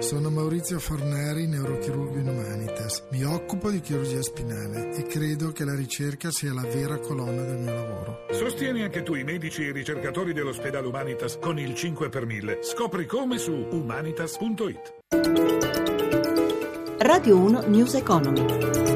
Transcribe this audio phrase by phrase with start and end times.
[0.00, 3.04] Sono Maurizio Forneri, neurochirurgo in Humanitas.
[3.12, 7.58] Mi occupo di chirurgia spinale e credo che la ricerca sia la vera colonna del
[7.58, 8.26] mio lavoro.
[8.32, 12.58] Sostieni anche tu i medici e i ricercatori dell'ospedale Humanitas con il 5 per 1000.
[12.62, 14.94] Scopri come su humanitas.it.
[16.98, 18.93] Radio 1 News Economy.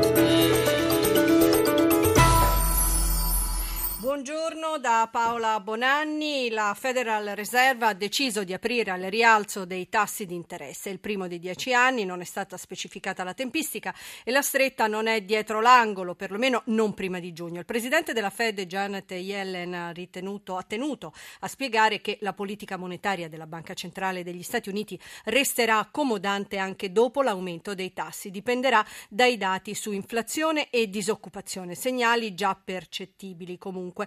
[4.68, 6.50] Buongiorno da Paola Bonanni.
[6.50, 10.90] La Federal Reserve ha deciso di aprire al rialzo dei tassi di interesse.
[10.90, 15.06] Il primo di dieci anni non è stata specificata la tempistica e la stretta non
[15.06, 17.60] è dietro l'angolo, perlomeno non prima di giugno.
[17.60, 22.76] Il presidente della Fed, Janet Yellen, ha, ritenuto, ha tenuto a spiegare che la politica
[22.76, 28.30] monetaria della Banca Centrale degli Stati Uniti resterà accomodante anche dopo l'aumento dei tassi.
[28.30, 34.06] Dipenderà dai dati su inflazione e disoccupazione, segnali già percettibili comunque.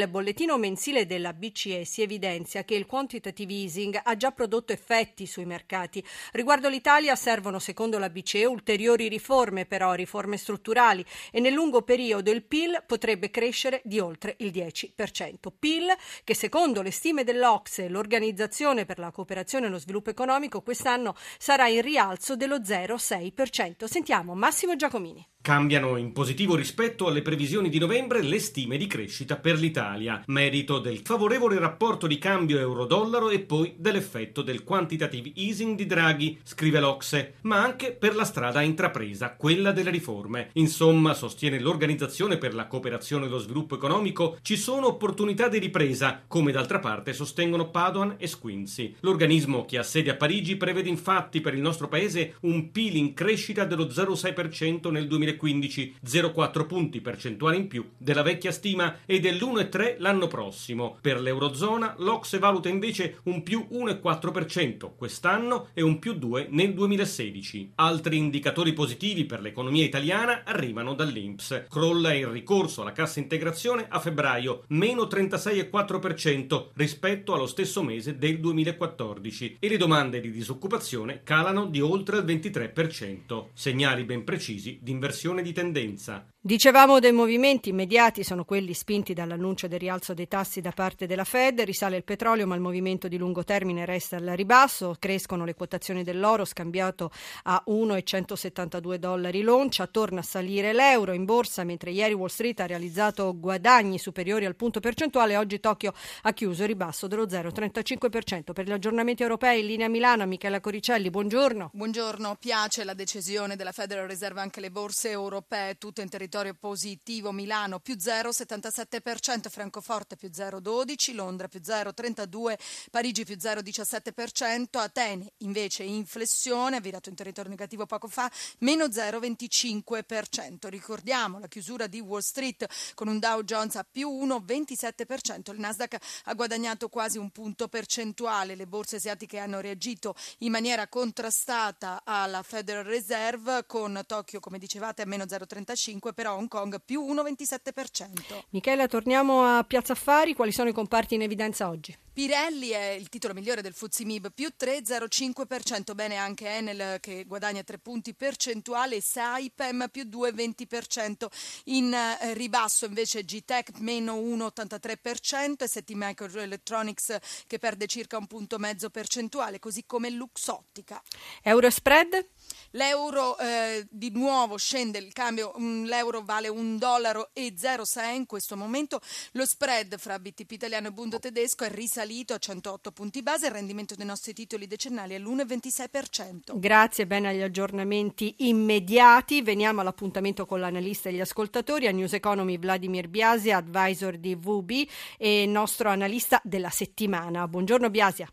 [0.00, 5.26] Nel bollettino mensile della BCE si evidenzia che il quantitative easing ha già prodotto effetti
[5.26, 6.02] sui mercati.
[6.32, 12.30] Riguardo l'Italia servono, secondo la BCE, ulteriori riforme, però riforme strutturali e nel lungo periodo
[12.30, 15.50] il PIL potrebbe crescere di oltre il 10%.
[15.58, 15.92] PIL
[16.24, 21.68] che secondo le stime dell'Ocse, l'Organizzazione per la cooperazione e lo sviluppo economico, quest'anno sarà
[21.68, 23.84] in rialzo dello 0,6%.
[23.84, 25.29] Sentiamo Massimo Giacomini.
[25.42, 30.80] Cambiano in positivo rispetto alle previsioni di novembre le stime di crescita per l'Italia, merito
[30.80, 36.78] del favorevole rapporto di cambio euro-dollaro e poi dell'effetto del quantitative easing di Draghi, scrive
[36.78, 40.50] l'Ocse, ma anche per la strada intrapresa, quella delle riforme.
[40.54, 46.22] Insomma, sostiene l'Organizzazione per la cooperazione e lo sviluppo economico, ci sono opportunità di ripresa,
[46.28, 48.94] come d'altra parte sostengono Padoan e Squinzi.
[49.00, 53.14] L'organismo che ha sede a Parigi prevede infatti per il nostro paese un PIL in
[53.14, 59.20] crescita dello 0,6% nel 2020 2015, 0,4 punti percentuali in più della vecchia stima e
[59.20, 60.98] dell'1,3 l'anno prossimo.
[61.00, 67.72] Per l'Eurozona l'Ocse valuta invece un più 1,4% quest'anno e un più 2 nel 2016.
[67.76, 71.66] Altri indicatori positivi per l'economia italiana arrivano dall'Inps.
[71.68, 78.40] Crolla il ricorso alla cassa integrazione a febbraio, meno 36,4% rispetto allo stesso mese del
[78.40, 84.90] 2014 e le domande di disoccupazione calano di oltre il 23%, segnali ben precisi di
[84.90, 86.26] inversione inversione di tendenza.
[86.42, 91.24] Dicevamo dei movimenti immediati, sono quelli spinti dall'annuncio del rialzo dei tassi da parte della
[91.24, 95.52] Fed, risale il petrolio ma il movimento di lungo termine resta al ribasso, crescono le
[95.52, 97.10] quotazioni dell'oro scambiato
[97.42, 102.66] a 1,172 dollari l'oncia, torna a salire l'euro in borsa mentre ieri Wall Street ha
[102.66, 108.54] realizzato guadagni superiori al punto percentuale, oggi Tokyo ha chiuso il ribasso dello 0,35%.
[108.54, 111.68] Per gli aggiornamenti europei in linea Milano, Michela Coricelli, buongiorno.
[111.74, 116.54] Buongiorno, piace la decisione della Federal Reserve anche le borse europee, tutto in territorio territorio
[116.54, 122.56] positivo, Milano più 0,77%, Francoforte più 0,12%, Londra più 0,32%,
[122.90, 128.86] Parigi più 0,17%, Atene invece in flessione, ha virato in territorio negativo poco fa, meno
[128.86, 130.68] 0,25%.
[130.68, 135.96] Ricordiamo la chiusura di Wall Street con un Dow Jones a più 1,27%, il Nasdaq
[136.24, 142.42] ha guadagnato quasi un punto percentuale, le borse asiatiche hanno reagito in maniera contrastata alla
[142.44, 148.42] Federal Reserve con Tokyo, come dicevate, a meno 0,35%, però Hong Kong più 1,27%.
[148.50, 151.96] Michela, torniamo a Piazza Affari, quali sono i comparti in evidenza oggi?
[152.20, 157.78] Pirelli è il titolo migliore del Fuzimib, più 3,05%, bene anche Enel che guadagna 3
[157.78, 161.26] punti percentuali, Saipem più 2,20%,
[161.64, 167.16] in eh, ribasso invece G-Tech meno 1,83% e ST Microelectronics
[167.46, 171.02] che perde circa un punto mezzo percentuale, così come Luxottica.
[171.42, 172.28] Euro spread?
[172.72, 178.58] L'euro eh, di nuovo scende il cambio, l'euro vale 1 dollaro e 0,6 in questo
[178.58, 179.00] momento,
[179.32, 183.52] lo spread fra BTP italiano e Bundo tedesco è risalito a 108 punti base, il
[183.52, 186.58] rendimento dei nostri titoli decennali è l'1,26%.
[186.58, 192.58] Grazie, bene agli aggiornamenti immediati, veniamo all'appuntamento con l'analista e gli ascoltatori, a News Economy
[192.58, 197.46] Vladimir Biasia, advisor di VB e nostro analista della settimana.
[197.46, 198.28] Buongiorno Biasia.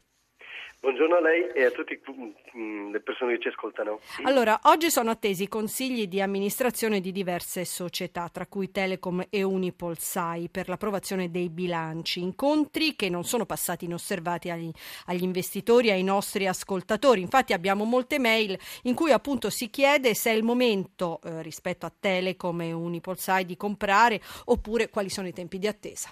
[0.79, 1.99] Buongiorno a lei e a tutte
[2.55, 3.99] mm, le persone che ci ascoltano.
[4.21, 9.41] Allora, oggi sono attesi i consigli di amministrazione di diverse società, tra cui Telecom e
[9.41, 12.21] Unipol SAI, per l'approvazione dei bilanci.
[12.21, 14.71] Incontri che non sono passati inosservati agli,
[15.07, 17.21] agli investitori ai nostri ascoltatori.
[17.21, 21.88] Infatti abbiamo molte mail in cui appunto si chiede se è il momento eh, rispetto
[21.88, 26.12] a Telecom e Unipol SAI di comprare oppure quali sono i tempi di attesa.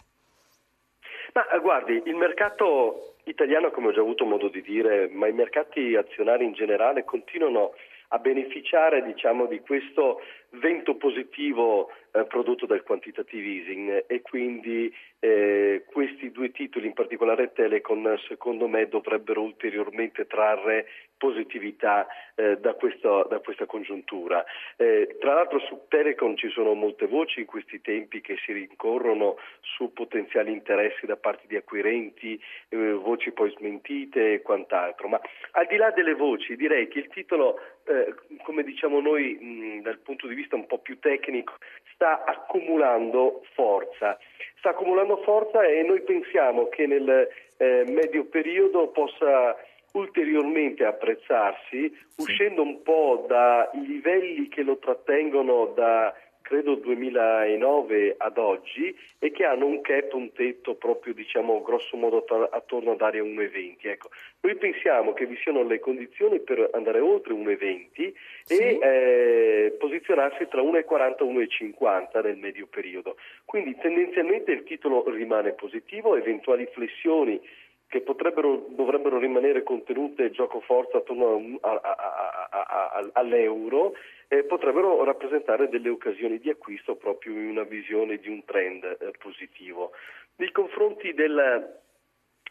[1.36, 5.34] Ma eh, guardi, il mercato italiano, come ho già avuto modo di dire, ma i
[5.34, 7.74] mercati azionari in generale continuano
[8.10, 10.22] a beneficiare diciamo, di questo
[10.52, 11.92] vento positivo
[12.24, 18.88] prodotto dal quantitative easing e quindi eh, questi due titoli, in particolare Telecom, secondo me
[18.88, 24.44] dovrebbero ulteriormente trarre positività eh, da, questa, da, questa, congiuntura.
[24.76, 29.38] Eh, tra l'altro su Telecom ci sono molte voci in questi tempi che si rincorrono
[29.62, 32.40] su potenziali interessi da parte di acquirenti,
[32.70, 35.20] eh, voci poi smentite e quant'altro, ma
[35.52, 38.14] al di là delle voci direi che il titolo, eh,
[38.44, 41.54] come diciamo noi mh, dal punto di vista un po' più tecnico,
[41.96, 44.18] sta accumulando forza.
[44.60, 47.28] Sta accumulando forza e noi pensiamo che nel
[47.58, 49.56] eh, medio periodo possa
[49.94, 56.14] ulteriormente apprezzarsi, uscendo un po' dai livelli che lo trattengono da
[56.46, 62.24] credo 2009 ad oggi e che hanno un cap, un tetto proprio diciamo grosso modo
[62.52, 63.78] attorno ad area 1,20.
[63.82, 64.10] Ecco,
[64.42, 68.14] noi pensiamo che vi siano le condizioni per andare oltre 1,20
[68.44, 68.60] sì.
[68.60, 73.18] e eh, posizionarsi tra 1,40 e 1,50 nel medio periodo.
[73.44, 77.42] Quindi tendenzialmente il titolo rimane positivo, eventuali flessioni
[77.88, 83.94] che potrebbero, dovrebbero rimanere contenute gioco forza attorno a, a, a, all'euro
[84.28, 89.12] eh, potrebbero rappresentare delle occasioni di acquisto proprio in una visione di un trend eh,
[89.18, 89.92] positivo.
[90.38, 91.80] Nei confronti del,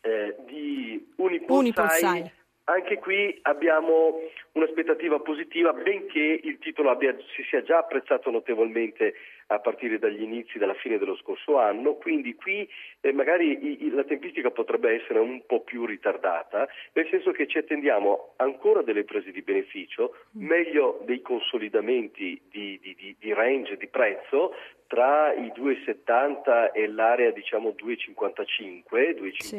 [0.02, 2.30] eh, di Unipolsai,
[2.64, 4.20] anche qui abbiamo
[4.52, 9.14] un'aspettativa positiva, benché il titolo abbia, si sia già apprezzato notevolmente
[9.48, 12.66] a partire dagli inizi, dalla fine dello scorso anno, quindi qui
[13.00, 17.58] eh, magari i, la tempistica potrebbe essere un po' più ritardata, nel senso che ci
[17.58, 20.46] attendiamo ancora delle prese di beneficio, mm.
[20.46, 24.54] meglio dei consolidamenti di, di, di, di range di prezzo
[24.94, 28.84] tra i 2,70 e l'area diciamo 2,55,
[29.18, 29.58] 2,50, sì.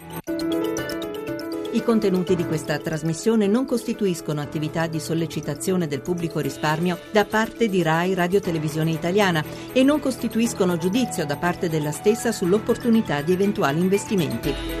[1.73, 7.69] I contenuti di questa trasmissione non costituiscono attività di sollecitazione del pubblico risparmio da parte
[7.69, 13.33] di RAI Radio Televisione Italiana e non costituiscono giudizio da parte della stessa sull'opportunità di
[13.33, 14.80] eventuali investimenti.